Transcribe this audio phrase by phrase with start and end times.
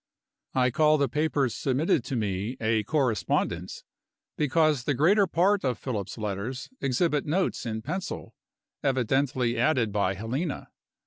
[0.55, 3.83] I call the papers submitted to me a correspondence,
[4.35, 8.33] because the greater part of Philip's letters exhibit notes in pencil,
[8.81, 10.71] evidently added by Helena.